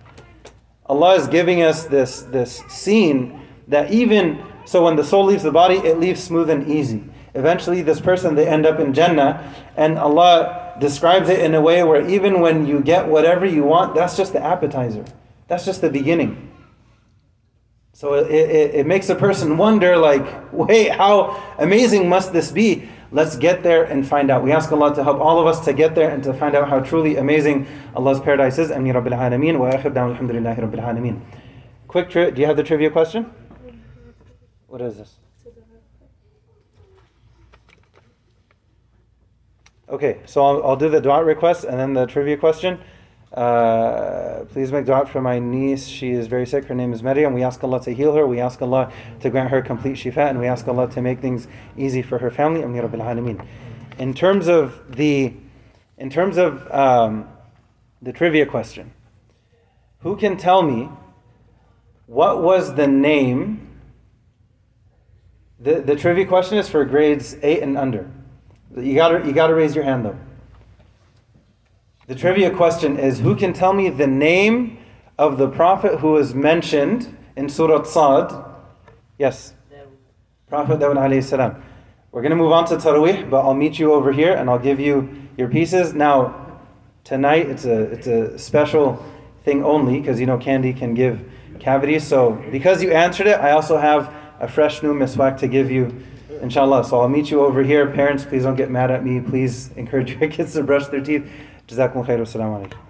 Allah 0.86 1.14
is 1.14 1.28
giving 1.28 1.62
us 1.62 1.84
this, 1.86 2.22
this 2.22 2.58
scene 2.68 3.40
that 3.68 3.90
even 3.90 4.44
so, 4.66 4.82
when 4.82 4.96
the 4.96 5.04
soul 5.04 5.26
leaves 5.26 5.42
the 5.42 5.52
body, 5.52 5.76
it 5.76 6.00
leaves 6.00 6.22
smooth 6.22 6.48
and 6.48 6.70
easy. 6.70 7.04
Eventually, 7.34 7.82
this 7.82 8.00
person, 8.00 8.34
they 8.34 8.46
end 8.46 8.64
up 8.64 8.80
in 8.80 8.94
Jannah, 8.94 9.52
and 9.76 9.98
Allah 9.98 10.76
describes 10.80 11.28
it 11.28 11.40
in 11.40 11.54
a 11.54 11.60
way 11.60 11.82
where 11.82 12.06
even 12.08 12.40
when 12.40 12.66
you 12.66 12.80
get 12.80 13.06
whatever 13.06 13.44
you 13.44 13.62
want, 13.62 13.94
that's 13.94 14.16
just 14.16 14.32
the 14.32 14.42
appetizer. 14.42 15.04
That's 15.48 15.64
just 15.64 15.82
the 15.82 15.90
beginning. 15.90 16.50
So 17.94 18.14
it, 18.14 18.28
it, 18.28 18.74
it 18.74 18.86
makes 18.86 19.08
a 19.08 19.14
person 19.14 19.56
wonder, 19.56 19.96
like, 19.96 20.52
wait, 20.52 20.90
how 20.90 21.40
amazing 21.58 22.08
must 22.08 22.32
this 22.32 22.50
be? 22.50 22.88
Let's 23.12 23.36
get 23.36 23.62
there 23.62 23.84
and 23.84 24.04
find 24.06 24.32
out. 24.32 24.42
We 24.42 24.50
ask 24.50 24.70
Allah 24.72 24.92
to 24.96 25.04
help 25.04 25.20
all 25.20 25.38
of 25.38 25.46
us 25.46 25.64
to 25.66 25.72
get 25.72 25.94
there 25.94 26.10
and 26.10 26.22
to 26.24 26.34
find 26.34 26.56
out 26.56 26.68
how 26.68 26.80
truly 26.80 27.16
amazing 27.16 27.68
Allah's 27.94 28.18
paradise 28.18 28.58
is. 28.58 28.72
Ameen 28.72 28.94
Rabbil 28.94 29.16
Alameen. 29.16 29.60
Wa 29.60 29.70
akhir 29.70 29.94
down 29.94 30.16
alhamdulillahi 30.16 30.58
Rabbil 30.58 30.82
Alameen. 30.82 31.20
Quick, 31.86 32.10
tri- 32.10 32.30
do 32.30 32.40
you 32.40 32.48
have 32.48 32.56
the 32.56 32.64
trivia 32.64 32.90
question? 32.90 33.30
What 34.66 34.80
is 34.80 34.96
this? 34.96 35.14
Okay, 39.88 40.18
so 40.26 40.44
I'll, 40.44 40.66
I'll 40.66 40.76
do 40.76 40.88
the 40.88 41.00
dua 41.00 41.22
request 41.22 41.62
and 41.62 41.78
then 41.78 41.92
the 41.92 42.06
trivia 42.06 42.36
question. 42.36 42.80
Uh, 43.34 44.44
please 44.52 44.70
make 44.70 44.86
dua 44.86 45.04
for 45.06 45.20
my 45.20 45.40
niece. 45.40 45.86
She 45.86 46.10
is 46.10 46.28
very 46.28 46.46
sick. 46.46 46.66
Her 46.66 46.74
name 46.74 46.92
is 46.92 47.02
Maryam. 47.02 47.34
We 47.34 47.42
ask 47.42 47.62
Allah 47.64 47.80
to 47.82 47.92
heal 47.92 48.14
her. 48.14 48.26
We 48.26 48.38
ask 48.38 48.62
Allah 48.62 48.92
to 49.20 49.30
grant 49.30 49.50
her 49.50 49.60
complete 49.60 49.96
shifa. 49.96 50.30
And 50.30 50.38
we 50.38 50.46
ask 50.46 50.68
Allah 50.68 50.88
to 50.90 51.02
make 51.02 51.20
things 51.20 51.48
easy 51.76 52.00
for 52.00 52.18
her 52.18 52.30
family. 52.30 52.62
In 53.98 54.14
terms 54.14 54.46
of 54.46 54.96
the, 54.96 55.34
in 55.98 56.10
terms 56.10 56.36
of 56.36 56.70
um, 56.72 57.28
the 58.00 58.12
trivia 58.12 58.46
question, 58.46 58.92
who 59.98 60.16
can 60.16 60.36
tell 60.36 60.62
me 60.62 60.88
what 62.06 62.40
was 62.40 62.74
the 62.74 62.86
name? 62.86 63.68
The, 65.58 65.80
the 65.80 65.96
trivia 65.96 66.26
question 66.26 66.58
is 66.58 66.68
for 66.68 66.84
grades 66.84 67.36
8 67.42 67.62
and 67.62 67.78
under. 67.78 68.10
You 68.76 68.94
gotta, 68.94 69.26
you 69.26 69.32
gotta 69.32 69.54
raise 69.54 69.74
your 69.74 69.84
hand 69.84 70.04
though. 70.04 70.18
The 72.06 72.14
trivia 72.14 72.50
question 72.50 72.98
is 72.98 73.20
Who 73.20 73.34
can 73.34 73.54
tell 73.54 73.72
me 73.72 73.88
the 73.88 74.06
name 74.06 74.78
of 75.18 75.38
the 75.38 75.48
prophet 75.48 76.00
who 76.00 76.16
is 76.18 76.34
mentioned 76.34 77.16
in 77.34 77.48
Surah 77.48 77.84
Sad? 77.84 78.32
Yes. 79.18 79.54
Prophet 80.48 80.80
Dawud 80.80 80.96
alayhi 80.96 81.24
salam. 81.24 81.62
We're 82.12 82.20
going 82.20 82.30
to 82.30 82.36
move 82.36 82.52
on 82.52 82.66
to 82.66 82.76
Taraweeh, 82.76 83.30
but 83.30 83.40
I'll 83.40 83.54
meet 83.54 83.78
you 83.78 83.92
over 83.94 84.12
here 84.12 84.34
and 84.34 84.50
I'll 84.50 84.58
give 84.58 84.78
you 84.78 85.08
your 85.38 85.48
pieces. 85.48 85.94
Now, 85.94 86.60
tonight 87.04 87.48
it's 87.48 87.64
a, 87.64 87.80
it's 87.84 88.06
a 88.06 88.38
special 88.38 89.04
thing 89.44 89.64
only 89.64 89.98
because 89.98 90.20
you 90.20 90.26
know 90.26 90.36
candy 90.36 90.74
can 90.74 90.92
give 90.92 91.26
cavities. 91.58 92.06
So, 92.06 92.32
because 92.52 92.82
you 92.82 92.92
answered 92.92 93.28
it, 93.28 93.40
I 93.40 93.52
also 93.52 93.78
have 93.78 94.14
a 94.40 94.46
fresh 94.46 94.82
new 94.82 94.92
miswak 94.92 95.38
to 95.38 95.48
give 95.48 95.70
you 95.70 96.04
Inshallah. 96.42 96.84
So 96.84 97.00
I'll 97.00 97.08
meet 97.08 97.30
you 97.30 97.40
over 97.40 97.62
here. 97.62 97.86
Parents, 97.90 98.24
please 98.24 98.42
don't 98.42 98.56
get 98.56 98.70
mad 98.70 98.90
at 98.90 99.02
me. 99.02 99.20
Please 99.20 99.70
encourage 99.76 100.10
your 100.10 100.28
kids 100.30 100.52
to 100.52 100.62
brush 100.62 100.88
their 100.88 101.00
teeth. 101.00 101.26
جزاكم 101.68 102.02
خير 102.02 102.18
والسلام 102.18 102.52
عليكم. 102.54 102.83